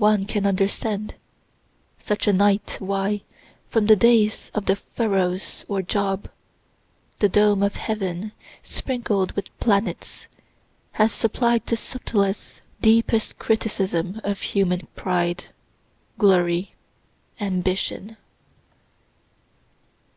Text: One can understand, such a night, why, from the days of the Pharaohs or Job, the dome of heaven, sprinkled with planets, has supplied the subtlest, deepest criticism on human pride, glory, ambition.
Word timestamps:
One 0.00 0.24
can 0.24 0.44
understand, 0.44 1.14
such 2.00 2.26
a 2.26 2.32
night, 2.32 2.78
why, 2.80 3.20
from 3.70 3.86
the 3.86 3.94
days 3.94 4.50
of 4.54 4.66
the 4.66 4.74
Pharaohs 4.74 5.64
or 5.68 5.82
Job, 5.82 6.28
the 7.20 7.28
dome 7.28 7.62
of 7.62 7.76
heaven, 7.76 8.32
sprinkled 8.64 9.30
with 9.36 9.56
planets, 9.60 10.26
has 10.94 11.12
supplied 11.12 11.64
the 11.66 11.76
subtlest, 11.76 12.62
deepest 12.80 13.38
criticism 13.38 14.20
on 14.24 14.34
human 14.34 14.88
pride, 14.96 15.44
glory, 16.18 16.74
ambition. 17.38 18.16